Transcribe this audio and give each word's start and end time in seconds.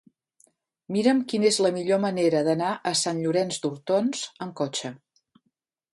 Mira'm 0.95 1.19
quina 1.33 1.45
és 1.49 1.59
la 1.65 1.71
millor 1.75 2.01
manera 2.07 2.41
d'anar 2.49 2.71
a 2.93 2.97
Sant 3.03 3.23
Llorenç 3.27 3.63
d'Hortons 3.67 4.25
amb 4.47 4.57
cotxe. 4.63 4.93